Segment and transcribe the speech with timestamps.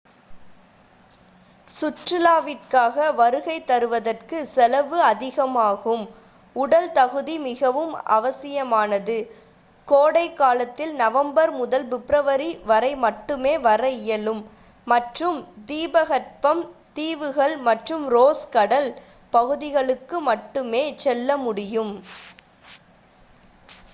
[1.67, 6.05] சுற்றுலாவிற்காக வருகை தருவதற்கு செலவு அதிகமாகும்
[6.55, 9.17] உடல் தகுதி மிகவும் அவசியமானது
[9.87, 14.41] கோடைகாலத்தில் நவம்பர் முதல் பிப்ரவரி வரை மட்டுமே வர இயலும்
[14.87, 15.39] மற்றும்
[15.65, 16.63] தீபகற்பம்
[16.93, 18.89] தீவுகள் மற்றும் ரோஸ் கடல்
[19.33, 21.95] பகுதிகளுக்கு மட்டுமே செல்ல முடியும்